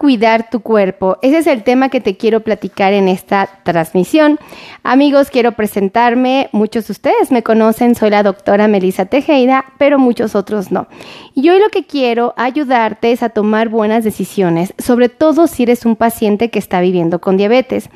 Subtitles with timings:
[0.00, 1.18] cuidar tu cuerpo?
[1.20, 4.38] Ese es el tema que te quiero platicar en esta transmisión.
[4.82, 6.48] Amigos, quiero presentarme.
[6.52, 10.86] Muchos de ustedes me conocen, soy la doctora Melissa Tejeda, pero muchos otros no.
[11.34, 15.84] Y hoy lo que quiero ayudarte es a tomar buenas decisiones, sobre todo si eres
[15.84, 17.90] un paciente que está viviendo con diabetes.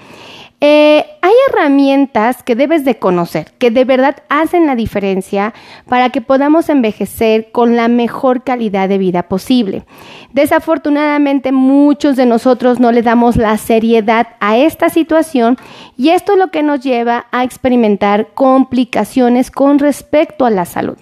[0.61, 5.53] Eh, hay herramientas que debes de conocer, que de verdad hacen la diferencia
[5.89, 9.85] para que podamos envejecer con la mejor calidad de vida posible.
[10.33, 15.59] Desafortunadamente muchos de nosotros no le damos la seriedad a esta situación
[15.97, 20.97] y esto es lo que nos lleva a experimentar complicaciones con respecto a la salud.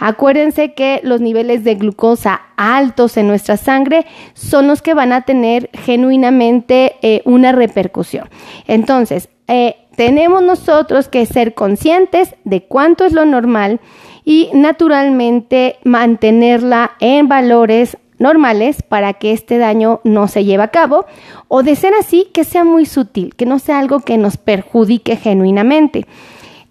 [0.00, 5.22] Acuérdense que los niveles de glucosa altos en nuestra sangre son los que van a
[5.22, 8.28] tener genuinamente eh, una repercusión.
[8.66, 13.78] Entonces, eh, tenemos nosotros que ser conscientes de cuánto es lo normal
[14.24, 21.04] y naturalmente mantenerla en valores normales para que este daño no se lleve a cabo
[21.48, 25.16] o de ser así que sea muy sutil, que no sea algo que nos perjudique
[25.16, 26.06] genuinamente.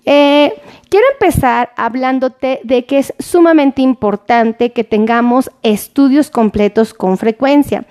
[0.05, 0.53] Eh,
[0.89, 7.85] quiero empezar hablándote de que es sumamente importante que tengamos estudios completos con frecuencia.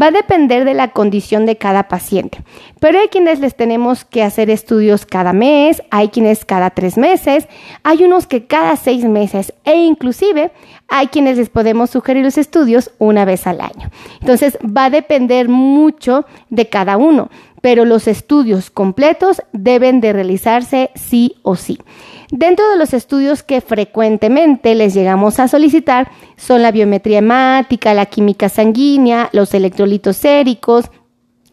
[0.00, 2.42] Va a depender de la condición de cada paciente,
[2.80, 7.48] pero hay quienes les tenemos que hacer estudios cada mes, hay quienes cada tres meses,
[7.82, 10.50] hay unos que cada seis meses e inclusive
[10.88, 13.90] hay quienes les podemos sugerir los estudios una vez al año.
[14.20, 17.30] Entonces va a depender mucho de cada uno
[17.66, 21.80] pero los estudios completos deben de realizarse sí o sí.
[22.30, 28.06] Dentro de los estudios que frecuentemente les llegamos a solicitar son la biometría hemática, la
[28.06, 30.90] química sanguínea, los electrolitos séricos,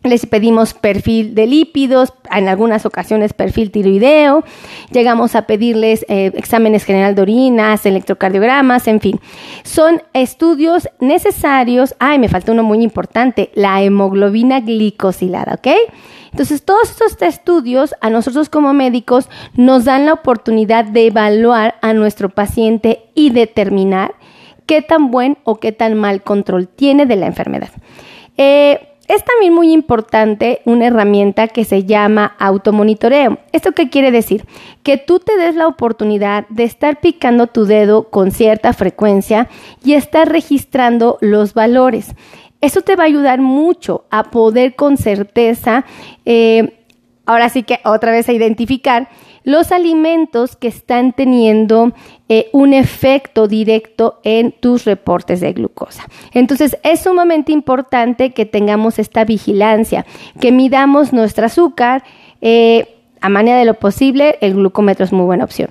[0.04, 4.44] les pedimos perfil de lípidos, en algunas ocasiones perfil tiroideo,
[4.92, 9.20] llegamos a pedirles eh, exámenes general de orinas, electrocardiogramas, en fin.
[9.64, 11.96] Son estudios necesarios.
[12.00, 15.68] Ay, me falta uno muy importante, la hemoglobina glicosilada, ¿ok?
[16.34, 21.94] Entonces, todos estos estudios a nosotros como médicos nos dan la oportunidad de evaluar a
[21.94, 24.16] nuestro paciente y determinar
[24.66, 27.70] qué tan buen o qué tan mal control tiene de la enfermedad.
[28.38, 33.38] Eh, es también muy importante una herramienta que se llama automonitoreo.
[33.52, 34.46] ¿Esto qué quiere decir?
[34.82, 39.50] Que tú te des la oportunidad de estar picando tu dedo con cierta frecuencia
[39.84, 42.16] y estar registrando los valores.
[42.64, 45.84] Eso te va a ayudar mucho a poder con certeza,
[46.24, 46.86] eh,
[47.26, 49.10] ahora sí que otra vez a identificar
[49.44, 51.92] los alimentos que están teniendo
[52.30, 56.06] eh, un efecto directo en tus reportes de glucosa.
[56.32, 60.06] Entonces es sumamente importante que tengamos esta vigilancia,
[60.40, 62.06] que midamos nuestro azúcar.
[62.40, 65.70] Eh, a manera de lo posible, el glucómetro es muy buena opción.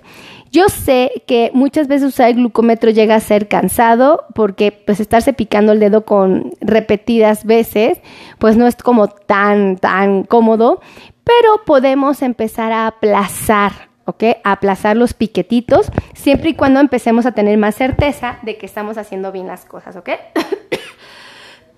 [0.52, 5.32] Yo sé que muchas veces usar el glucómetro llega a ser cansado porque pues estarse
[5.32, 8.02] picando el dedo con repetidas veces
[8.38, 10.82] pues no es como tan tan cómodo,
[11.24, 14.24] pero podemos empezar a aplazar, ¿ok?
[14.44, 18.98] A aplazar los piquetitos, siempre y cuando empecemos a tener más certeza de que estamos
[18.98, 20.10] haciendo bien las cosas, ¿ok?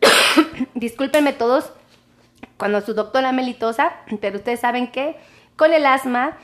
[0.75, 1.73] Discúlpenme todos
[2.57, 5.15] cuando su doctora melitosa, pero ustedes saben que
[5.55, 6.39] con el asma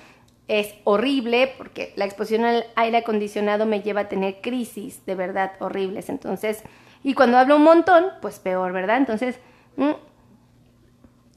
[0.50, 5.52] es horrible porque la exposición al aire acondicionado me lleva a tener crisis de verdad
[5.60, 6.08] horribles.
[6.08, 6.64] Entonces,
[7.04, 8.96] y cuando hablo un montón, pues peor, ¿verdad?
[8.96, 9.38] Entonces,
[9.76, 9.90] mm,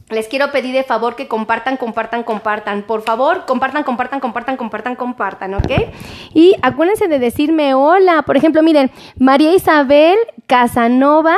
[0.10, 2.82] les quiero pedir de favor que compartan, compartan, compartan.
[2.82, 5.72] Por favor, compartan, compartan, compartan, compartan, compartan, ¿ok?
[6.34, 8.24] Y acuérdense de decirme hola.
[8.24, 11.38] Por ejemplo, miren, María Isabel Casanova.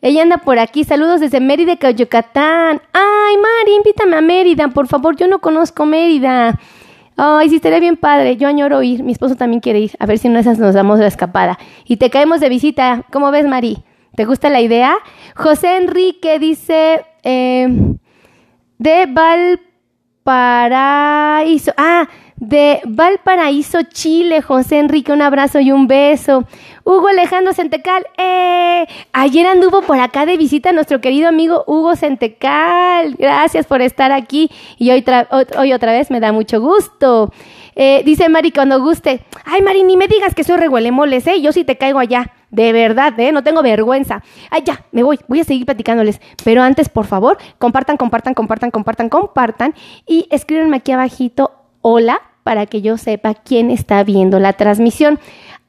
[0.00, 0.84] Ella anda por aquí.
[0.84, 2.80] Saludos desde Mérida, Yucatán.
[2.92, 5.16] Ay, Mari, invítame a Mérida, por favor.
[5.16, 6.56] Yo no conozco Mérida.
[7.16, 8.36] Ay, sí, estaría bien padre.
[8.36, 9.02] Yo añoro ir.
[9.02, 9.92] Mi esposo también quiere ir.
[9.98, 11.58] A ver si de esas nos damos la escapada.
[11.84, 13.04] Y te caemos de visita.
[13.10, 13.78] ¿Cómo ves, Mari?
[14.14, 14.96] ¿Te gusta la idea?
[15.34, 17.04] José Enrique dice...
[17.22, 17.96] Eh,
[18.78, 19.06] de
[20.24, 21.72] Valparaíso.
[21.76, 26.44] Ah, de Valparaíso, Chile, José Enrique, un abrazo y un beso.
[26.88, 33.16] Hugo Alejandro Centecal, eh, ayer anduvo por acá de visita nuestro querido amigo Hugo Centecal.
[33.18, 35.04] Gracias por estar aquí y hoy,
[35.58, 37.32] hoy otra vez me da mucho gusto.
[37.74, 41.40] Eh, dice Mari cuando guste, ay Mari, ni me digas que soy reguelemoles, ¿eh?
[41.40, 42.30] Yo sí te caigo allá.
[42.50, 43.32] De verdad, ¿eh?
[43.32, 44.22] No tengo vergüenza.
[44.50, 45.18] Ay, ya, me voy.
[45.26, 46.20] Voy a seguir platicándoles.
[46.44, 49.74] Pero antes, por favor, compartan, compartan, compartan, compartan, compartan.
[50.06, 51.50] Y escríbanme aquí abajito,
[51.82, 55.18] hola, para que yo sepa quién está viendo la transmisión.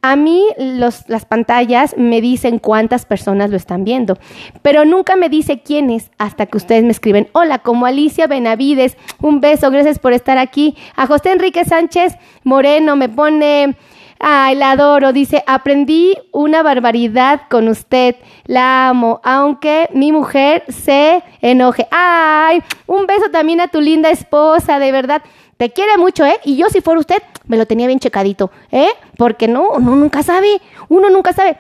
[0.08, 4.18] A mí las pantallas me dicen cuántas personas lo están viendo,
[4.62, 9.42] pero nunca me dice quiénes hasta que ustedes me escriben, hola, como Alicia Benavides, un
[9.42, 10.78] beso, gracias por estar aquí.
[10.96, 12.16] A José Enrique Sánchez
[12.46, 13.76] Moreno me pone,
[14.20, 15.12] Ay, la adoro.
[15.12, 18.16] Dice, aprendí una barbaridad con usted.
[18.46, 21.86] La amo, aunque mi mujer se enoje.
[21.92, 25.22] Ay, un beso también a tu linda esposa, de verdad.
[25.58, 26.40] Te quiere mucho, ¿eh?
[26.44, 28.90] Y yo si fuera usted, me lo tenía bien checadito, ¿eh?
[29.18, 31.58] Porque no, uno nunca sabe, uno nunca sabe.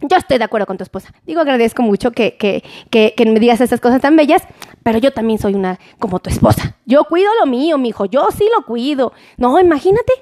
[0.00, 1.12] Yo estoy de acuerdo con tu esposa.
[1.26, 4.42] Digo, agradezco mucho que, que, que, que, me digas esas cosas tan bellas,
[4.84, 6.76] pero yo también soy una como tu esposa.
[6.86, 8.04] Yo cuido lo mío, mijo.
[8.04, 9.12] Yo sí lo cuido.
[9.36, 10.12] No, imagínate.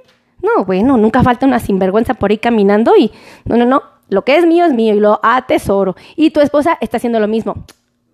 [0.42, 3.12] No, bueno, nunca falta una sinvergüenza por ahí caminando y
[3.44, 3.82] no, no, no.
[4.08, 5.96] Lo que es mío es mío y lo atesoro.
[6.16, 7.64] Y tu esposa está haciendo lo mismo.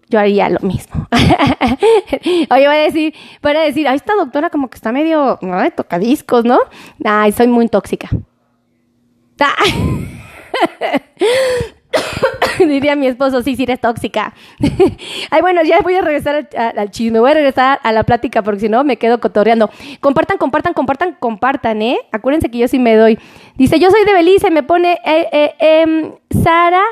[0.08, 1.08] Yo haría lo mismo.
[2.50, 5.70] Oye, voy a decir, voy a decir, ay, esta doctora como que está medio, ¿no?
[5.70, 6.58] tocadiscos, ¿no?
[7.04, 8.10] Ay, soy muy tóxica.
[12.58, 14.34] Diría mi esposo, sí, sí, eres tóxica.
[15.30, 18.60] Ay, bueno, ya voy a regresar al, chisme, voy a regresar a la plática porque
[18.60, 19.70] si no me quedo cotorreando.
[20.00, 21.98] Compartan, compartan, compartan, compartan, ¿eh?
[22.12, 23.18] Acuérdense que yo sí me doy.
[23.56, 26.12] Dice, yo soy de Belice, me pone eh, eh, em,
[26.42, 26.82] Sara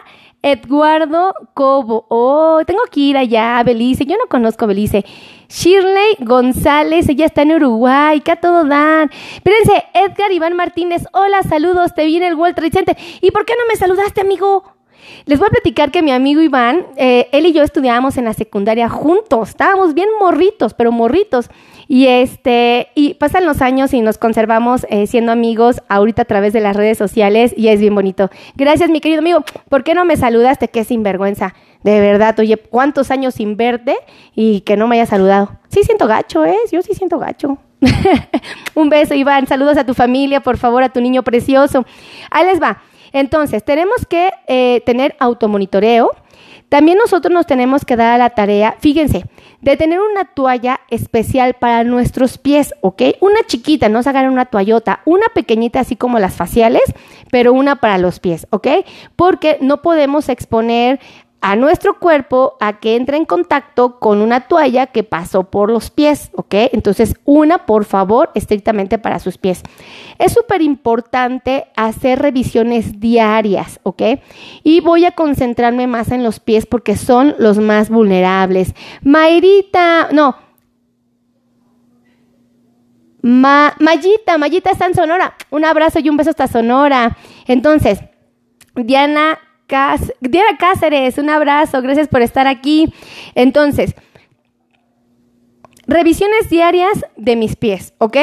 [0.42, 2.06] Eduardo Cobo.
[2.08, 4.06] Oh, tengo que ir allá a Belice.
[4.06, 5.04] Yo no conozco Belice.
[5.48, 9.10] Shirley González, ella está en Uruguay, que a todo dan.
[9.34, 12.96] Espérense, Edgar Iván Martínez, hola, saludos, te viene el World Trade Center.
[13.20, 14.79] ¿Y por qué no me saludaste, amigo?
[15.26, 18.32] Les voy a platicar que mi amigo Iván, eh, él y yo estudiábamos en la
[18.32, 21.50] secundaria juntos, estábamos bien morritos, pero morritos.
[21.88, 26.52] Y este, y pasan los años y nos conservamos eh, siendo amigos ahorita a través
[26.52, 28.30] de las redes sociales y es bien bonito.
[28.54, 29.44] Gracias, mi querido amigo.
[29.68, 30.68] ¿Por qué no me saludaste?
[30.68, 31.54] Qué sinvergüenza.
[31.82, 33.96] De verdad, oye, ¿cuántos años sin verte
[34.34, 35.58] y que no me hayas saludado?
[35.68, 36.56] Sí siento gacho, ¿eh?
[36.70, 37.58] Yo sí siento gacho.
[38.74, 39.46] Un beso, Iván.
[39.46, 41.84] Saludos a tu familia, por favor, a tu niño precioso.
[42.30, 42.82] Ahí les va.
[43.12, 46.10] Entonces, tenemos que eh, tener automonitoreo.
[46.68, 49.24] También nosotros nos tenemos que dar a la tarea, fíjense,
[49.60, 53.02] de tener una toalla especial para nuestros pies, ¿ok?
[53.20, 56.82] Una chiquita, no se una toallota, una pequeñita así como las faciales,
[57.32, 58.68] pero una para los pies, ¿ok?
[59.16, 61.00] Porque no podemos exponer
[61.40, 65.90] a nuestro cuerpo a que entre en contacto con una toalla que pasó por los
[65.90, 66.54] pies, ¿ok?
[66.72, 69.62] Entonces, una, por favor, estrictamente para sus pies.
[70.18, 74.02] Es súper importante hacer revisiones diarias, ¿ok?
[74.62, 78.74] Y voy a concentrarme más en los pies porque son los más vulnerables.
[79.02, 80.36] Mayrita, no.
[83.22, 85.34] Ma, Mayita, Mayita está en Sonora.
[85.50, 87.16] Un abrazo y un beso hasta Sonora.
[87.46, 88.00] Entonces,
[88.74, 89.38] Diana
[90.20, 92.92] Diana Cáceres, un abrazo, gracias por estar aquí.
[93.34, 93.94] Entonces,
[95.86, 98.16] revisiones diarias de mis pies, ¿ok?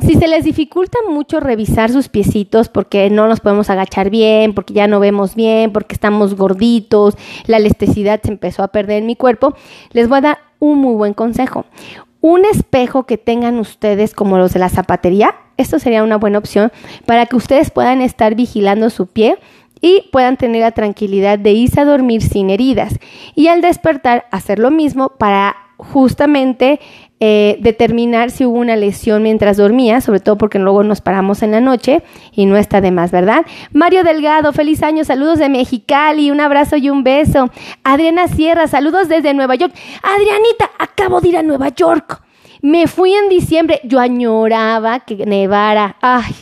[0.00, 4.74] Si se les dificulta mucho revisar sus piecitos porque no nos podemos agachar bien, porque
[4.74, 7.14] ya no vemos bien, porque estamos gorditos,
[7.46, 9.54] la elasticidad se empezó a perder en mi cuerpo,
[9.92, 11.64] les voy a dar un muy buen consejo.
[12.20, 16.72] Un espejo que tengan ustedes como los de la zapatería, esto sería una buena opción
[17.06, 19.38] para que ustedes puedan estar vigilando su pie
[19.84, 22.98] y puedan tener la tranquilidad de irse a dormir sin heridas
[23.34, 26.80] y al despertar hacer lo mismo para justamente
[27.20, 31.50] eh, determinar si hubo una lesión mientras dormía, sobre todo porque luego nos paramos en
[31.50, 32.02] la noche
[32.32, 33.44] y no está de más, ¿verdad?
[33.74, 37.50] Mario Delgado, feliz año, saludos de Mexicali, un abrazo y un beso.
[37.82, 39.74] Adriana Sierra, saludos desde Nueva York.
[40.02, 42.22] Adrianita, acabo de ir a Nueva York.
[42.62, 45.96] Me fui en diciembre, yo añoraba que nevara.
[46.00, 46.32] Ay,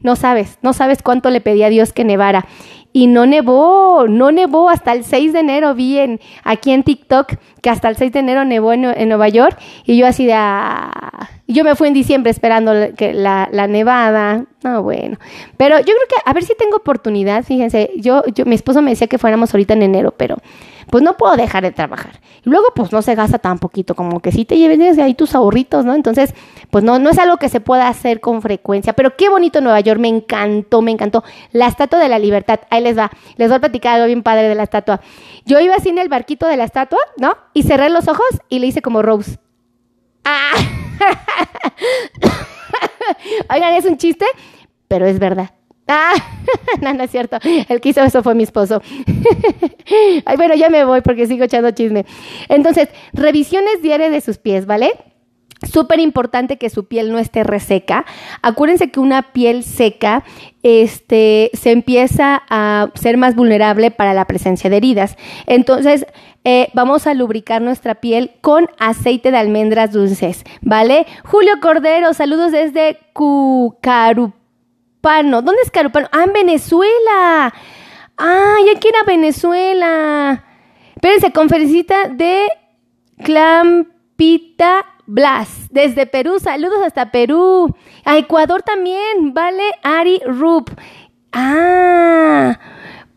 [0.00, 2.46] no sabes, no sabes cuánto le pedí a Dios que nevara
[2.96, 7.34] y no nevó, no nevó hasta el 6 de enero, vi en, aquí en TikTok
[7.60, 11.28] que hasta el 6 de enero nevó en, Nueva York y yo así de, ah,
[11.48, 15.18] yo me fui en diciembre esperando que la, la, nevada, no bueno,
[15.56, 18.92] pero yo creo que a ver si tengo oportunidad, fíjense, yo, yo, mi esposo me
[18.92, 20.36] decía que fuéramos ahorita en enero, pero
[20.94, 22.20] pues no puedo dejar de trabajar.
[22.44, 25.34] Y luego, pues no se gasta tan poquito, como que si te lleves ahí tus
[25.34, 25.92] ahorritos, ¿no?
[25.92, 26.32] Entonces,
[26.70, 28.92] pues no, no es algo que se pueda hacer con frecuencia.
[28.92, 31.24] Pero qué bonito Nueva York, me encantó, me encantó.
[31.50, 34.48] La estatua de la libertad, ahí les va, les voy a platicar algo bien padre
[34.48, 35.00] de la estatua.
[35.44, 37.36] Yo iba así en el barquito de la estatua, ¿no?
[37.54, 39.40] Y cerré los ojos y le hice como Rose.
[40.24, 40.52] ¡Ah!
[43.52, 44.26] Oigan, es un chiste,
[44.86, 45.50] pero es verdad.
[45.86, 46.14] Ah,
[46.80, 47.38] no, no es cierto.
[47.68, 48.82] El que hizo eso fue mi esposo.
[50.24, 52.06] Ay, bueno, ya me voy porque sigo echando chisme.
[52.48, 54.92] Entonces, revisiones diarias de sus pies, ¿vale?
[55.62, 58.04] Súper importante que su piel no esté reseca.
[58.42, 60.24] Acuérdense que una piel seca
[60.62, 65.16] este, se empieza a ser más vulnerable para la presencia de heridas.
[65.46, 66.06] Entonces,
[66.44, 71.06] eh, vamos a lubricar nuestra piel con aceite de almendras dulces, ¿vale?
[71.24, 74.34] Julio Cordero, saludos desde Cucarup
[75.04, 76.08] ¿Dónde es Carupano?
[76.12, 77.52] Ah, en Venezuela.
[78.16, 80.44] Ay, aquí era Venezuela.
[80.94, 82.46] Espérense, conferencita de
[83.22, 87.74] Clampita Blas, desde Perú, saludos hasta Perú.
[88.06, 90.70] A Ecuador también, vale, Ari Rup.
[91.32, 92.58] Ah,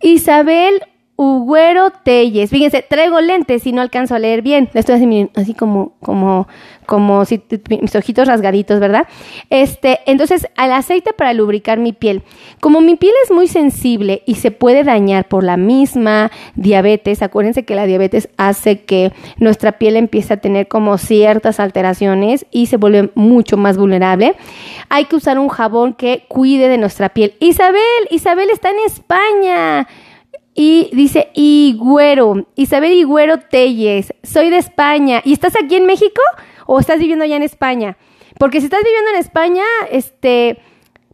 [0.01, 0.81] Isabel
[1.15, 2.49] Ugüero Telles.
[2.49, 4.69] Fíjense, traigo lentes y no alcanzo a leer bien.
[4.73, 6.47] Estoy así, así como, como,
[6.87, 9.07] como si mis ojitos rasgaditos, ¿verdad?
[9.51, 12.23] Este, entonces, al aceite para lubricar mi piel.
[12.59, 17.65] Como mi piel es muy sensible y se puede dañar por la misma diabetes, acuérdense
[17.65, 22.77] que la diabetes hace que nuestra piel empiece a tener como ciertas alteraciones y se
[22.77, 24.35] vuelve mucho más vulnerable.
[24.89, 27.35] Hay que usar un jabón que cuide de nuestra piel.
[27.39, 29.87] Isabel, Isabel está en España.
[30.59, 35.21] Y dice Higüero, Isabel Higüero Telles, soy de España.
[35.23, 36.19] ¿Y estás aquí en México
[36.67, 37.97] o estás viviendo ya en España?
[38.37, 40.59] Porque si estás viviendo en España, este,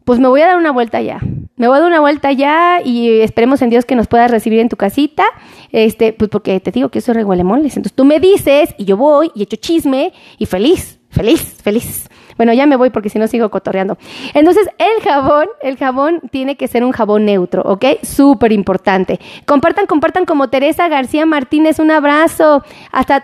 [0.03, 1.19] pues me voy a dar una vuelta ya.
[1.55, 4.59] Me voy a dar una vuelta ya y esperemos en Dios que nos puedas recibir
[4.59, 5.23] en tu casita.
[5.71, 7.77] Este, pues porque te digo que yo soy regualemoles.
[7.77, 12.09] Entonces tú me dices y yo voy y echo chisme y feliz, feliz, feliz.
[12.37, 13.97] Bueno, ya me voy porque si no sigo cotorreando.
[14.33, 17.85] Entonces, el jabón, el jabón tiene que ser un jabón neutro, ¿ok?
[18.01, 19.19] Súper importante.
[19.45, 22.63] Compartan, compartan como Teresa García Martínez, un abrazo.
[22.91, 23.21] Hasta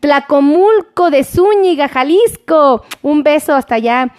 [0.00, 2.84] Tlacomulco de Zúñiga, Jalisco.
[3.02, 4.12] Un beso hasta allá.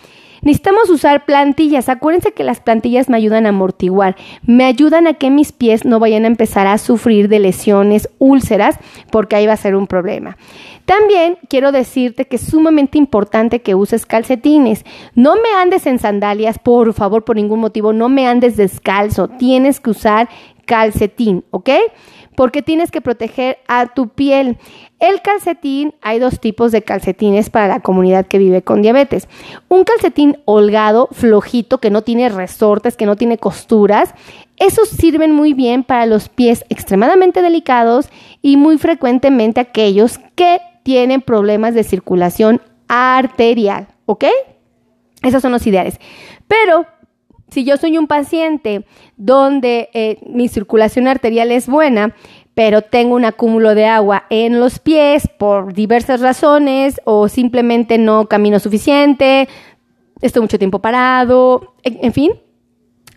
[0.44, 1.88] Necesitamos usar plantillas.
[1.88, 6.00] Acuérdense que las plantillas me ayudan a amortiguar, me ayudan a que mis pies no
[6.00, 8.80] vayan a empezar a sufrir de lesiones, úlceras,
[9.12, 10.38] porque ahí va a ser un problema.
[10.86, 14.84] También quiero decirte que es sumamente importante que uses calcetines.
[15.14, 19.28] No me andes en sandalias, por favor, por ningún motivo, no me andes descalzo.
[19.28, 20.28] Tienes que usar
[20.66, 21.70] calcetín, ¿ok?
[22.42, 24.58] Porque tienes que proteger a tu piel.
[24.98, 29.28] El calcetín, hay dos tipos de calcetines para la comunidad que vive con diabetes.
[29.68, 34.16] Un calcetín holgado, flojito, que no tiene resortes, que no tiene costuras.
[34.58, 38.10] Esos sirven muy bien para los pies extremadamente delicados
[38.42, 44.26] y muy frecuentemente aquellos que tienen problemas de circulación arterial, ¿ok?
[45.22, 46.00] Esos son los ideales.
[46.48, 46.88] Pero
[47.52, 48.86] si yo soy un paciente
[49.18, 52.16] donde eh, mi circulación arterial es buena,
[52.56, 58.28] pero tengo un acúmulo de agua en los pies por diversas razones o simplemente no
[58.28, 59.48] camino suficiente,
[60.22, 62.32] estoy mucho tiempo parado, en fin,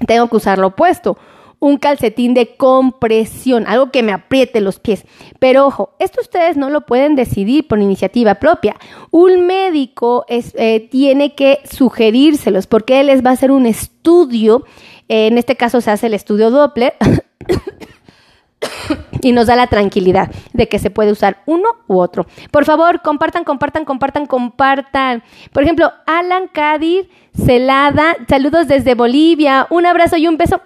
[0.07, 1.17] tengo que usar lo opuesto
[1.65, 5.07] un calcetín de compresión, algo que me apriete los pies.
[5.39, 8.77] Pero ojo, esto ustedes no lo pueden decidir por iniciativa propia.
[9.11, 14.65] Un médico eh, tiene que sugerírselos porque él les va a hacer un estudio.
[15.09, 16.95] en este caso se hace el estudio Doppler.
[19.23, 22.27] y nos da la tranquilidad de que se puede usar uno u otro.
[22.51, 25.23] Por favor, compartan, compartan, compartan, compartan.
[25.53, 29.67] Por ejemplo, Alan Kadir Celada, saludos desde Bolivia.
[29.71, 30.61] Un abrazo y un beso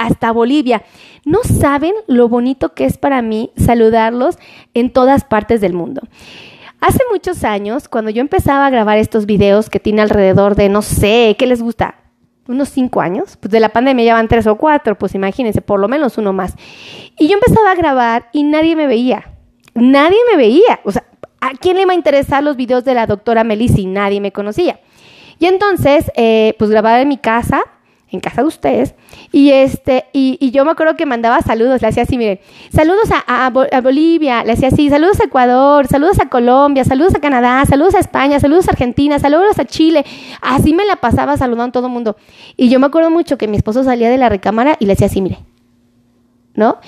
[0.00, 0.82] hasta Bolivia.
[1.24, 4.38] No saben lo bonito que es para mí saludarlos
[4.72, 6.00] en todas partes del mundo.
[6.80, 10.80] Hace muchos años, cuando yo empezaba a grabar estos videos que tiene alrededor de, no
[10.80, 11.96] sé, ¿qué les gusta?
[12.48, 15.86] Unos cinco años, pues de la pandemia llevan tres o cuatro, pues imagínense, por lo
[15.86, 16.54] menos uno más.
[17.18, 19.30] Y yo empezaba a grabar y nadie me veía.
[19.74, 20.80] Nadie me veía.
[20.84, 21.04] O sea,
[21.42, 23.82] ¿a quién le iba a interesar los videos de la doctora Melissa?
[23.84, 24.80] Nadie me conocía.
[25.38, 27.62] Y entonces, eh, pues grababa en mi casa,
[28.10, 28.94] en casa de ustedes.
[29.32, 32.40] Y este, y, yo me acuerdo que mandaba saludos, le hacía así, miren,
[32.72, 33.50] saludos a,
[33.82, 38.00] Bolivia, le hacía así, saludos a Ecuador, saludos a Colombia, saludos a Canadá, saludos a
[38.00, 40.04] España, saludos a Argentina, saludos a Chile.
[40.40, 42.16] Así me la pasaba saludando a todo el mundo.
[42.56, 45.06] Y yo me acuerdo mucho que mi esposo salía de la recámara y le hacía
[45.06, 45.38] así, mire,
[46.54, 46.78] ¿no?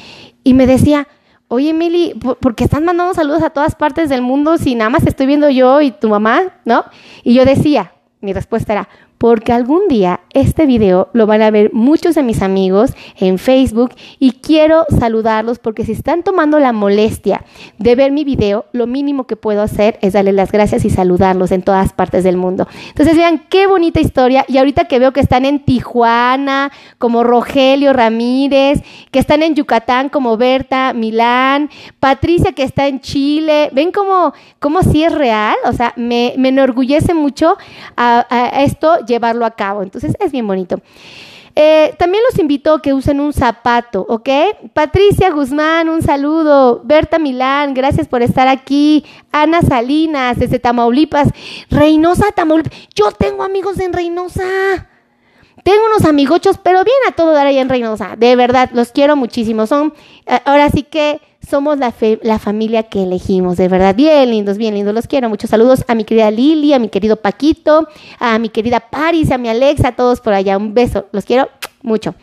[0.44, 1.06] Y me decía,
[1.48, 5.06] oye, Emily, ¿por qué están mandando saludos a todas partes del mundo si nada más
[5.06, 6.84] estoy viendo yo y tu mamá, ¿no?
[7.22, 8.88] Y yo decía, mi respuesta era,
[9.22, 13.92] porque algún día este video lo van a ver muchos de mis amigos en Facebook
[14.18, 17.44] y quiero saludarlos porque si están tomando la molestia
[17.78, 21.52] de ver mi video, lo mínimo que puedo hacer es darles las gracias y saludarlos
[21.52, 22.66] en todas partes del mundo.
[22.88, 27.92] Entonces vean qué bonita historia y ahorita que veo que están en Tijuana como Rogelio
[27.92, 34.32] Ramírez, que están en Yucatán como Berta Milán, Patricia que está en Chile, ven cómo,
[34.58, 37.56] cómo sí es real, o sea, me, enorgullece mucho
[37.96, 39.82] a esto llevarlo a cabo.
[39.82, 40.80] Entonces es bien bonito.
[41.54, 44.28] Eh, también los invito a que usen un zapato, ¿ok?
[44.72, 46.80] Patricia Guzmán, un saludo.
[46.82, 49.04] Berta Milán, gracias por estar aquí.
[49.32, 51.28] Ana Salinas, desde Tamaulipas.
[51.68, 52.72] Reynosa, Tamaulipas.
[52.94, 54.88] Yo tengo amigos en Reynosa.
[55.62, 58.16] Tengo unos amigochos, pero bien a todo dar en Reynosa.
[58.16, 59.66] De verdad, los quiero muchísimo.
[59.66, 59.92] Son,
[60.26, 63.94] eh, ahora sí que somos la, la familia que elegimos, de verdad.
[63.94, 65.28] Bien lindos, bien lindos, los quiero.
[65.28, 69.38] Muchos saludos a mi querida Lili, a mi querido Paquito, a mi querida Paris, a
[69.38, 70.56] mi Alexa, a todos por allá.
[70.56, 71.48] Un beso, los quiero
[71.82, 72.14] mucho.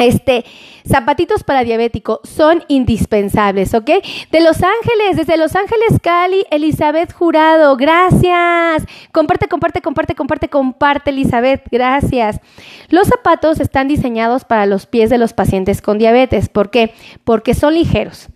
[0.00, 0.44] Este,
[0.88, 3.90] zapatitos para diabético son indispensables, ¿ok?
[4.30, 8.84] De Los Ángeles, desde Los Ángeles, Cali, Elizabeth Jurado, gracias.
[9.12, 12.40] Comparte, comparte, comparte, comparte, comparte, Elizabeth, gracias.
[12.88, 16.48] Los zapatos están diseñados para los pies de los pacientes con diabetes.
[16.48, 16.94] ¿Por qué?
[17.24, 18.28] Porque son ligeros.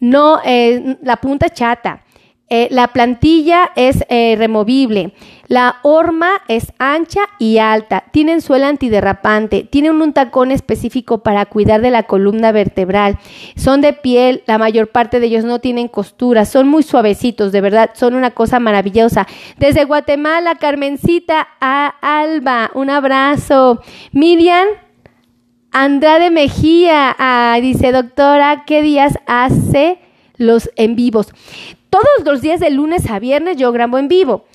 [0.00, 2.03] No, eh, la punta chata.
[2.50, 5.14] Eh, la plantilla es eh, removible.
[5.46, 8.04] La horma es ancha y alta.
[8.12, 9.64] Tienen suela antiderrapante.
[9.64, 13.18] Tienen un tacón específico para cuidar de la columna vertebral.
[13.56, 14.42] Son de piel.
[14.46, 16.44] La mayor parte de ellos no tienen costura.
[16.44, 17.90] Son muy suavecitos, de verdad.
[17.94, 19.26] Son una cosa maravillosa.
[19.58, 22.70] Desde Guatemala, Carmencita a Alba.
[22.74, 23.80] Un abrazo.
[24.12, 24.66] Miriam.
[25.76, 29.98] Andrade Mejía ah, dice, doctora, ¿qué días hace
[30.36, 31.32] los en vivos?
[31.94, 34.46] Todos los días de lunes a viernes yo grabo en vivo.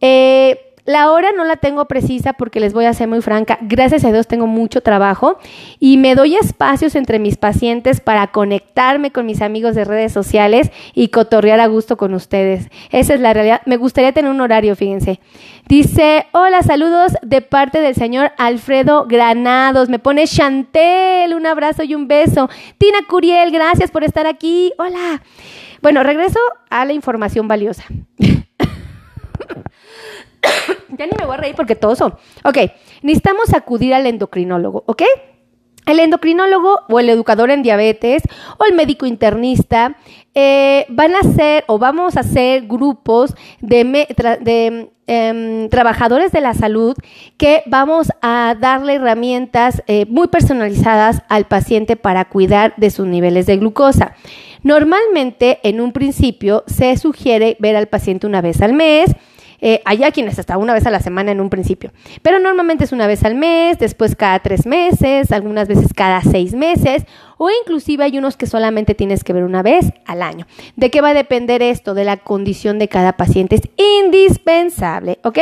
[0.00, 3.56] Eh, la hora no la tengo precisa porque les voy a ser muy franca.
[3.60, 5.38] Gracias a Dios tengo mucho trabajo
[5.78, 10.72] y me doy espacios entre mis pacientes para conectarme con mis amigos de redes sociales
[10.92, 12.68] y cotorrear a gusto con ustedes.
[12.90, 13.62] Esa es la realidad.
[13.64, 15.20] Me gustaría tener un horario, fíjense.
[15.68, 19.88] Dice, hola, saludos de parte del señor Alfredo Granados.
[19.88, 22.50] Me pone Chantel, un abrazo y un beso.
[22.76, 24.72] Tina Curiel, gracias por estar aquí.
[24.78, 25.22] Hola.
[25.82, 26.38] Bueno, regreso
[26.70, 27.84] a la información valiosa.
[28.18, 28.26] ya
[31.06, 32.14] ni me voy a reír porque todos son.
[32.44, 32.58] Ok,
[33.02, 35.02] necesitamos acudir al endocrinólogo, ¿ok?
[35.86, 38.22] El endocrinólogo o el educador en diabetes
[38.58, 39.96] o el médico internista
[40.34, 46.96] eh, van a hacer o vamos a hacer grupos de, em, trabajadores de la salud
[47.36, 53.46] que vamos a darle herramientas eh, muy personalizadas al paciente para cuidar de sus niveles
[53.46, 54.14] de glucosa.
[54.62, 59.10] Normalmente, en un principio, se sugiere ver al paciente una vez al mes.
[59.60, 62.92] Eh, hay quienes hasta una vez a la semana en un principio, pero normalmente es
[62.92, 67.04] una vez al mes, después cada tres meses, algunas veces cada seis meses,
[67.38, 70.46] o inclusive hay unos que solamente tienes que ver una vez al año.
[70.76, 71.94] ¿De qué va a depender esto?
[71.94, 73.56] De la condición de cada paciente.
[73.56, 75.38] Es indispensable, ¿ok?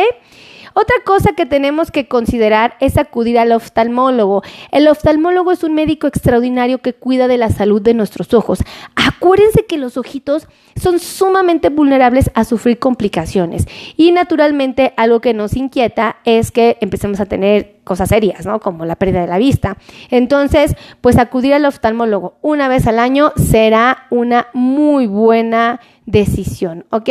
[0.79, 4.43] Otra cosa que tenemos que considerar es acudir al oftalmólogo.
[4.73, 8.59] El oftalmólogo es un médico extraordinario que cuida de la salud de nuestros ojos.
[8.95, 15.57] Acuérdense que los ojitos son sumamente vulnerables a sufrir complicaciones y naturalmente algo que nos
[15.57, 18.61] inquieta es que empecemos a tener cosas serias, ¿no?
[18.61, 19.79] Como la pérdida de la vista.
[20.11, 27.09] Entonces, pues acudir al oftalmólogo una vez al año será una muy buena decisión, ¿ok?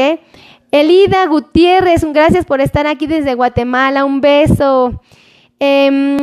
[0.75, 5.01] Elida Gutiérrez, gracias por estar aquí desde Guatemala, un beso.
[5.57, 6.17] Em,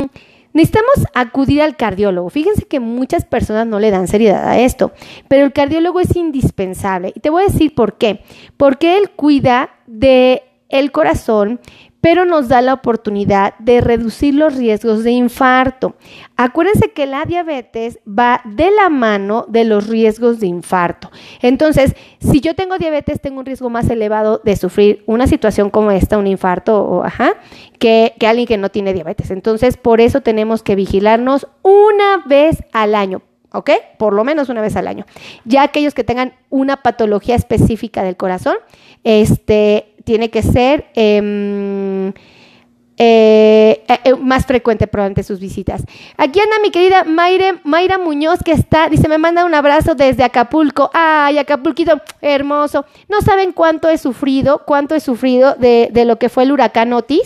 [0.53, 2.29] necesitamos acudir al cardiólogo.
[2.29, 4.91] Fíjense que muchas personas no le dan seriedad a esto,
[5.27, 7.13] pero el cardiólogo es indispensable.
[7.15, 8.19] Y te voy a decir por qué.
[8.55, 11.59] Porque él cuida de el corazón,
[12.03, 15.95] pero nos da la oportunidad de reducir los riesgos de infarto.
[16.35, 21.09] Acuérdense que la diabetes va de la mano de los riesgos de infarto.
[21.41, 25.91] Entonces, si yo tengo diabetes, tengo un riesgo más elevado de sufrir una situación como
[25.91, 27.35] esta, un infarto, o, ajá,
[27.79, 29.31] que, que alguien que no tiene diabetes.
[29.31, 33.21] Entonces, por eso tenemos que vigilarnos una vez al año.
[33.53, 33.69] ¿ok?
[33.97, 35.05] Por lo menos una vez al año.
[35.45, 38.55] Ya aquellos que tengan una patología específica del corazón,
[39.03, 42.13] este, tiene que ser em,
[42.95, 45.83] eh, eh, eh, más frecuente probablemente sus visitas.
[46.15, 50.91] Aquí anda mi querida Mayra Muñoz que está, dice, me manda un abrazo desde Acapulco.
[50.93, 52.85] Ay, Acapulquito, hermoso.
[53.09, 57.23] No saben cuánto he sufrido, cuánto he sufrido de, lo que fue el huracán Otis.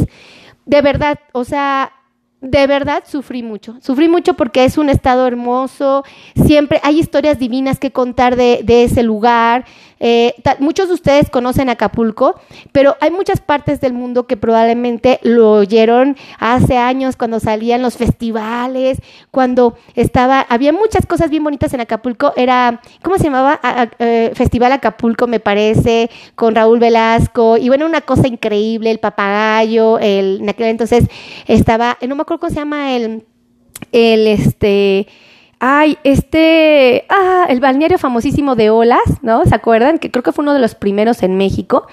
[0.66, 1.92] De verdad, o sea,
[2.40, 3.76] de verdad sufrí mucho.
[3.82, 6.04] Sufrí mucho porque es un estado hermoso.
[6.46, 9.66] Siempre hay historias divinas que contar de ese lugar.
[10.00, 12.40] Eh, muchos de ustedes conocen Acapulco,
[12.72, 17.98] pero hay muchas partes del mundo que probablemente lo oyeron hace años cuando salían los
[17.98, 19.00] festivales,
[19.32, 22.34] cuando estaba, había muchas cosas bien bonitas en Acapulco.
[22.36, 23.60] Era, ¿cómo se llamaba?
[24.00, 27.58] Eh, Festival Acapulco, me parece, con Raúl Velasco.
[27.58, 31.06] Y bueno, una cosa increíble, el papagayo, el, en aquel entonces
[31.48, 33.26] estaba, no me acuerdo cómo se llama el,
[33.92, 35.08] el este
[35.60, 39.44] Ay, este, ah, el balneario famosísimo de Olas, ¿no?
[39.46, 39.98] ¿Se acuerdan?
[39.98, 41.88] Que creo que fue uno de los primeros en México.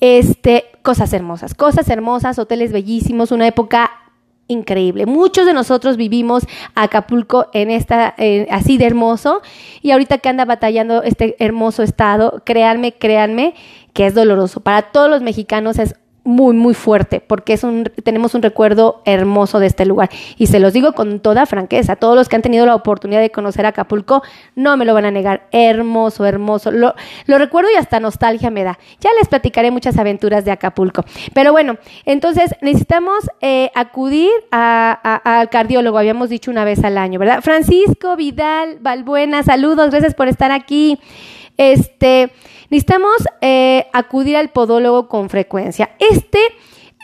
[0.00, 3.90] Este, cosas hermosas, cosas hermosas, hoteles bellísimos, una época
[4.48, 5.06] increíble.
[5.06, 9.42] Muchos de nosotros vivimos Acapulco en esta, eh, así de hermoso,
[9.82, 13.54] y ahorita que anda batallando este hermoso estado, créanme, créanme,
[13.92, 14.60] que es doloroso.
[14.60, 19.58] Para todos los mexicanos es muy, muy fuerte, porque es un, tenemos un recuerdo hermoso
[19.58, 20.10] de este lugar.
[20.36, 23.30] Y se los digo con toda franqueza, todos los que han tenido la oportunidad de
[23.30, 24.22] conocer Acapulco,
[24.54, 25.48] no me lo van a negar.
[25.50, 26.70] Hermoso, hermoso.
[26.70, 26.94] Lo,
[27.26, 28.78] recuerdo y hasta nostalgia me da.
[29.00, 31.04] Ya les platicaré muchas aventuras de Acapulco.
[31.34, 37.40] Pero bueno, entonces necesitamos eh, acudir al cardiólogo, habíamos dicho una vez al año, ¿verdad?
[37.42, 40.98] Francisco Vidal Valbuena, saludos, gracias por estar aquí.
[41.56, 42.32] Este,
[42.72, 45.90] necesitamos eh, acudir al podólogo con frecuencia.
[45.98, 46.38] Este,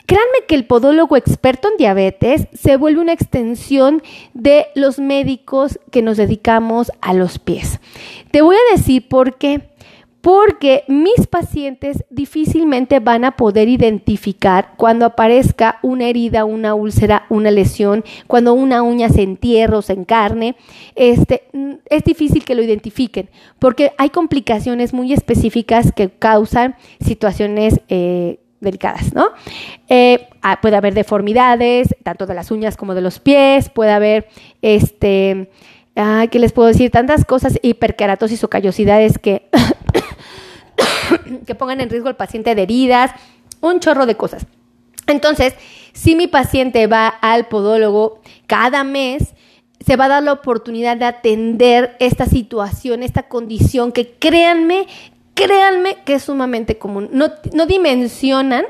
[0.07, 4.01] créanme que el podólogo experto en diabetes se vuelve una extensión
[4.33, 7.79] de los médicos que nos dedicamos a los pies.
[8.31, 9.68] Te voy a decir por qué
[10.21, 17.51] porque mis pacientes difícilmente van a poder identificar cuando aparezca una herida, una úlcera, una
[17.51, 20.55] lesión, cuando una uña se entierra o se encarne,
[20.95, 23.29] este, mm, es difícil que lo identifiquen,
[23.59, 29.29] porque hay complicaciones muy específicas que causan situaciones eh, delicadas, ¿no?
[29.87, 34.27] Eh, ah, puede haber deformidades, tanto de las uñas como de los pies, puede haber
[34.61, 35.49] este
[36.31, 36.91] ¿qué les puedo decir?
[36.91, 39.49] Tantas cosas, hiperkeratosis o callosidades que,
[41.45, 43.11] que pongan en riesgo al paciente de heridas,
[43.61, 44.45] un chorro de cosas.
[45.07, 45.55] Entonces,
[45.93, 49.33] si mi paciente va al podólogo cada mes,
[49.85, 54.87] se va a dar la oportunidad de atender esta situación, esta condición que créanme,
[55.33, 57.09] créanme que es sumamente común.
[57.11, 58.65] No, dimensionan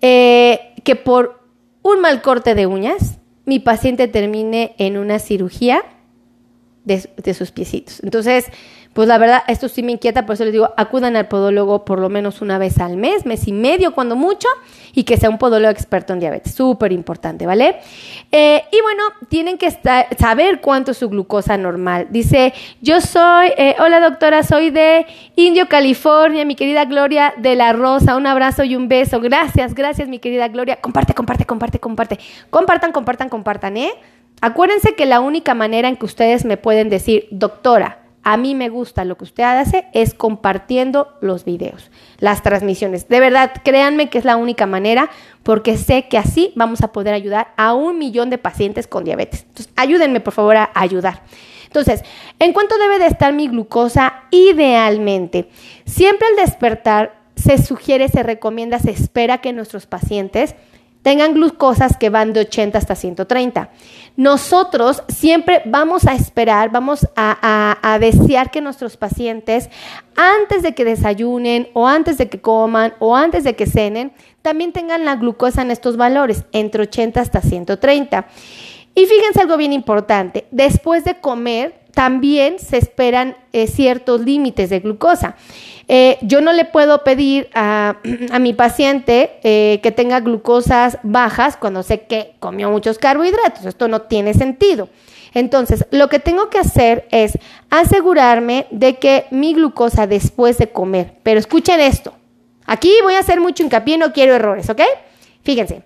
[0.00, 1.42] eh, que por
[1.82, 5.82] un mal corte de uñas, mi paciente termine en una cirugía
[6.86, 8.00] de, sus piecitos.
[8.02, 8.46] Entonces,
[8.92, 11.98] pues la verdad, esto sí me inquieta, por eso les digo, acudan al podólogo por
[11.98, 14.48] lo menos una vez al mes, mes y medio cuando mucho,
[14.94, 17.76] y que sea un podólogo experto en diabetes, súper importante, ¿vale?
[18.30, 22.06] Eh, y bueno, tienen que saber cuánto es su glucosa normal.
[22.10, 27.72] Dice, yo soy, eh, hola doctora, soy de Indio, California, mi querida Gloria de la
[27.72, 29.20] Rosa, un abrazo y un beso.
[29.20, 30.76] Gracias, gracias mi querida Gloria.
[30.76, 32.18] Comparte, comparte, comparte, comparte.
[32.48, 33.92] Compartan, compartan, compartan, ¿eh?
[34.40, 38.68] Acuérdense que la única manera en que ustedes me pueden decir, doctora, a mí me
[38.68, 43.08] gusta lo que usted hace, es compartiendo los videos, las transmisiones.
[43.08, 45.10] De verdad, créanme que es la única manera
[45.44, 49.42] porque sé que así vamos a poder ayudar a un millón de pacientes con diabetes.
[49.42, 51.22] Entonces, ayúdenme por favor a ayudar.
[51.66, 52.02] Entonces,
[52.40, 55.48] ¿en cuánto debe de estar mi glucosa idealmente?
[55.84, 60.56] Siempre al despertar se sugiere, se recomienda, se espera que nuestros pacientes
[61.06, 63.70] tengan glucosas que van de 80 hasta 130.
[64.16, 69.70] Nosotros siempre vamos a esperar, vamos a, desear que nuestros pacientes,
[70.16, 74.72] antes de que desayunen o antes de que coman o antes de que cenen, también
[74.72, 78.26] tengan la glucosa en estos valores, entre 80 hasta 130.
[78.96, 84.80] Y fíjense algo bien importante, después de comer también se esperan eh, ciertos límites de
[84.80, 85.36] glucosa.
[85.88, 87.94] Eh, yo no le puedo pedir a,
[88.40, 93.64] mi paciente eh, que tenga glucosas bajas cuando sé que comió muchos carbohidratos.
[93.64, 94.88] Esto no tiene sentido.
[95.34, 101.12] Entonces, lo que tengo que hacer es asegurarme de que mi glucosa después de comer,
[101.22, 102.14] pero escuchen esto,
[102.64, 104.80] aquí voy a hacer mucho hincapié, no quiero errores, ¿ok?
[105.42, 105.82] Fíjense,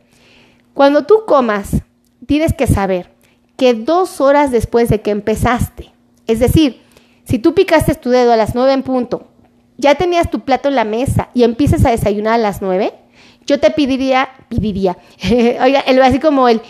[0.73, 1.83] cuando tú comas,
[2.27, 3.11] tienes que saber
[3.57, 5.91] que dos horas después de que empezaste,
[6.29, 6.81] es decir,
[7.25, 9.30] si tú picaste tu dedo a las nueve en punto
[9.81, 12.93] ya tenías tu plato en la mesa y empiezas a desayunar a las nueve,
[13.47, 14.97] yo te pediría, pediría,
[15.63, 16.61] oiga, el, así como el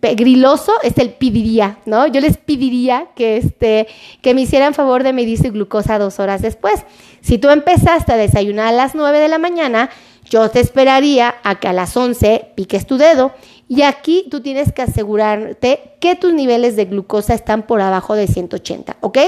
[0.00, 2.06] griloso es el pediría, ¿no?
[2.06, 3.88] Yo les pediría que, este,
[4.20, 6.84] que me hicieran favor de medir su glucosa dos horas después.
[7.20, 9.90] Si tú empezaste a desayunar a las nueve de la mañana,
[10.30, 13.32] yo te esperaría a que a las once piques tu dedo
[13.66, 18.26] y aquí tú tienes que asegurarte que tus niveles de glucosa están por abajo de
[18.26, 19.18] 180, ¿ok?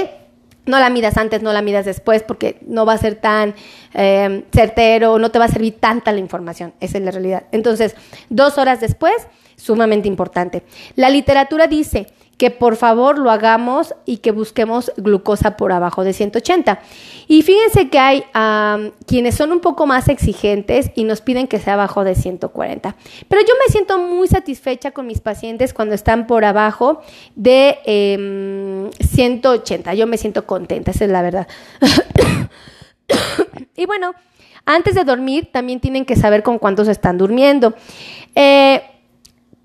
[0.65, 3.55] No la midas antes, no la midas después, porque no va a ser tan
[3.93, 6.73] eh, certero, no te va a servir tanta la información.
[6.79, 7.43] Esa es la realidad.
[7.51, 7.95] Entonces,
[8.29, 10.63] dos horas después, sumamente importante.
[10.95, 12.07] La literatura dice
[12.41, 16.79] que por favor lo hagamos y que busquemos glucosa por abajo de 180.
[17.27, 18.23] Y fíjense que hay
[19.05, 22.95] quienes son un poco más exigentes y nos piden que sea abajo de 140.
[23.27, 27.03] Pero yo me siento muy satisfecha con mis pacientes cuando están por abajo
[27.35, 27.77] de
[28.99, 29.91] 180.
[29.91, 31.47] Em, yo me siento contenta, esa es la verdad.
[33.75, 34.15] y bueno,
[34.65, 37.75] antes de dormir también tienen que saber con cuántos están durmiendo.
[38.33, 38.81] Eh,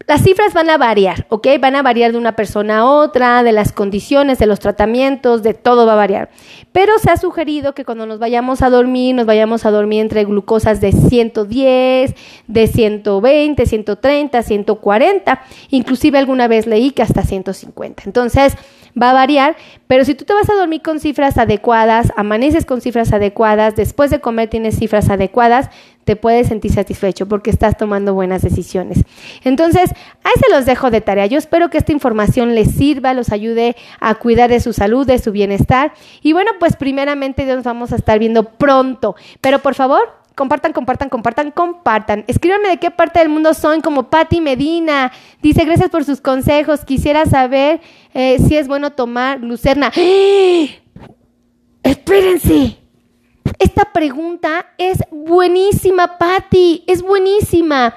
[0.06, 1.48] las cifras van a variar, ¿ok?
[1.60, 5.52] Van a variar de una persona a otra, de las condiciones, de los tratamientos, de
[5.52, 6.30] todo va a variar.
[6.70, 10.24] Pero se ha sugerido que cuando nos vayamos a dormir, nos vayamos a dormir entre
[10.24, 12.14] glucosas de 110,
[12.46, 18.04] de 120, 130, 140, inclusive alguna vez leí que hasta 150.
[18.06, 18.56] Entonces,
[19.00, 19.56] va a variar,
[19.86, 24.10] pero si tú te vas a dormir con cifras adecuadas, amaneces con cifras adecuadas, después
[24.10, 25.70] de comer tienes cifras adecuadas,
[26.04, 29.02] te puedes sentir satisfecho porque estás tomando buenas decisiones.
[29.42, 29.90] Entonces,
[30.22, 31.26] ahí se los dejo de tarea.
[31.26, 35.18] Yo espero que esta información les sirva, los ayude a cuidar de su salud, de
[35.18, 35.92] su bienestar.
[36.22, 39.16] Y bueno, pues primeramente nos vamos a estar viendo pronto.
[39.40, 42.24] Pero por favor, compartan, compartan, compartan, compartan.
[42.28, 45.10] Escríbanme de qué parte del mundo son, como Patti Medina.
[45.42, 46.84] Dice, gracias por sus consejos.
[46.84, 47.80] Quisiera saber
[48.14, 49.90] eh, si es bueno tomar lucerna.
[49.96, 50.78] ¡Eh!
[51.82, 52.76] Espérense.
[53.58, 56.84] Esta pregunta es buenísima, Patti.
[56.86, 57.96] Es buenísima.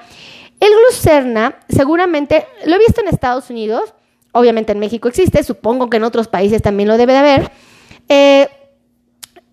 [0.58, 3.94] El glucerna, seguramente, lo he visto en Estados Unidos.
[4.32, 5.42] Obviamente en México existe.
[5.42, 7.52] Supongo que en otros países también lo debe de haber.
[8.08, 8.48] Eh,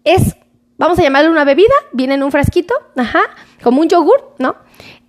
[0.06, 0.38] es
[0.78, 3.22] vamos a llamarle una bebida, viene en un frasquito, ajá,
[3.64, 4.56] como un yogur, ¿no?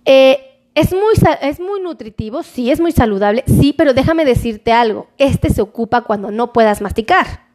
[0.05, 5.07] Eh, es muy, es muy nutritivo, sí, es muy saludable, sí, pero déjame decirte algo,
[5.17, 7.47] este se ocupa cuando no puedas masticar.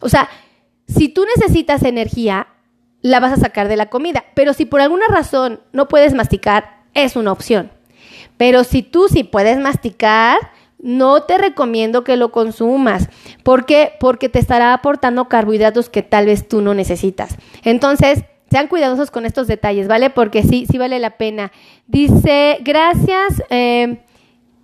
[0.00, 0.28] O sea,
[0.86, 2.48] si tú necesitas energía,
[3.02, 6.84] la vas a sacar de la comida, pero si por alguna razón no puedes masticar,
[6.94, 7.70] es una opción.
[8.36, 10.38] Pero si tú sí puedes masticar,
[10.82, 13.08] no te recomiendo que lo consumas.
[13.42, 13.92] ¿Por qué?
[14.00, 17.36] Porque te estará aportando carbohidratos que tal vez tú no necesitas.
[17.62, 20.10] Entonces, sean cuidadosos con estos detalles, ¿vale?
[20.10, 21.52] Porque sí, sí vale la pena.
[21.86, 24.02] Dice, gracias, eh,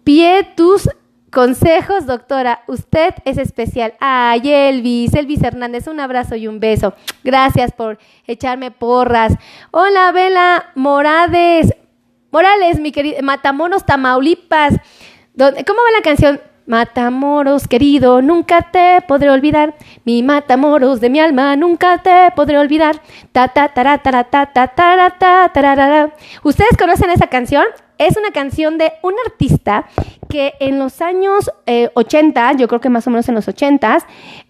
[0.05, 0.89] pie tus
[1.31, 2.63] consejos, doctora.
[2.67, 3.95] Usted es especial.
[4.01, 6.95] Ay, Elvis, Elvis Hernández, un abrazo y un beso.
[7.23, 9.35] Gracias por echarme porras.
[9.71, 11.75] Hola, Vela Morales.
[12.33, 14.75] Morales, mi querida, Matamonos, Tamaulipas.
[15.39, 16.41] ¿Cómo va la canción?
[16.65, 19.75] Matamoros, querido, nunca te podré olvidar.
[20.05, 23.03] Mi Matamoros de mi alma, nunca te podré olvidar.
[23.33, 27.67] Ta ta ta ta ta ta ta ta ¿Ustedes conocen esa canción?
[27.99, 29.87] Es una canción de un artista
[30.29, 31.51] que en los años
[31.95, 33.99] 80, eh, yo creo que más o menos en los 80,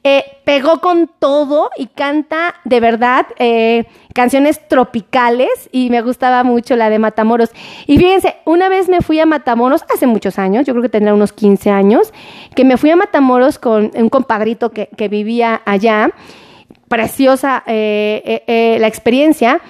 [0.03, 6.75] eh, pegó con todo y canta de verdad eh, canciones tropicales y me gustaba mucho
[6.75, 7.51] la de Matamoros.
[7.87, 11.15] Y fíjense, una vez me fui a Matamoros, hace muchos años, yo creo que tendría
[11.15, 12.13] unos 15 años,
[12.57, 16.11] que me fui a Matamoros con un compadrito que, que vivía allá.
[16.89, 19.61] Preciosa la experiencia.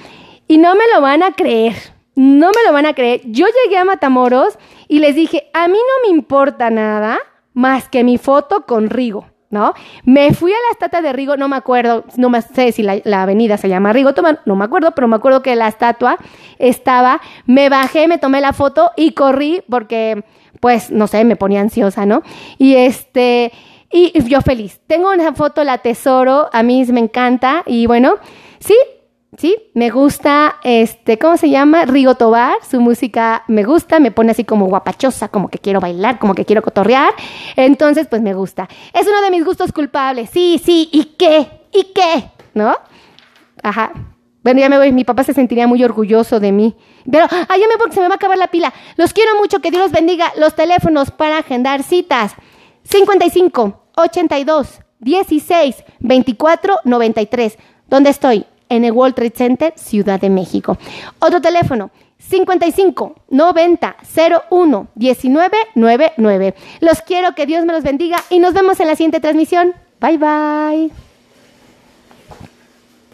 [0.48, 3.20] Y no me lo van a creer no me lo van a creer.
[3.26, 7.18] Yo llegué a Matamoros y les dije, a mí no me importa nada
[7.52, 9.26] más que mi foto con Rigo.
[9.48, 9.74] ¿No?
[10.02, 13.56] Me fui a la estatua de Rigo, no me acuerdo, no sé si la, avenida
[13.56, 14.10] se llama Rigo,
[14.44, 16.18] no me acuerdo, pero me acuerdo que la estatua
[16.58, 20.24] estaba, me bajé, me tomé la foto y corrí porque,
[20.58, 22.22] pues, no sé, me ponía ansiosa, ¿no?
[22.58, 23.52] Y este,
[23.90, 24.80] y yo feliz.
[24.88, 28.16] Tengo una foto, la tesoro, a mí me encanta y bueno,
[28.58, 28.74] sí,
[29.36, 29.56] ¿sí?
[29.74, 31.84] Me gusta, este, ¿cómo se llama?
[31.84, 36.18] Rigo Tobar, su música me gusta, me pone así como guapachosa, como que quiero bailar,
[36.18, 37.12] como que quiero cotorrear,
[37.56, 38.68] entonces pues me gusta.
[38.92, 41.48] Es uno de mis gustos culpables, sí, sí, ¿y qué?
[41.72, 42.30] ¿Y qué?
[42.54, 42.76] ¿No?
[43.62, 43.92] Ajá.
[44.42, 46.76] Bueno, ya me voy, mi papá se sentiría muy orgulloso de mí.
[47.10, 48.72] Pero, ay, ya me voy, se me va a acabar la pila.
[48.96, 50.32] Los quiero mucho, que Dios los bendiga.
[50.36, 52.36] Los teléfonos para agendar citas.
[52.84, 57.58] 55 82 16 24 93.
[57.88, 58.46] ¿Dónde estoy?
[58.68, 60.78] En el World Trade Center, Ciudad de México.
[61.18, 63.96] Otro teléfono, 55 90
[64.50, 66.54] 01 19 99.
[66.80, 69.74] Los quiero, que Dios me los bendiga y nos vemos en la siguiente transmisión.
[70.00, 71.05] Bye bye.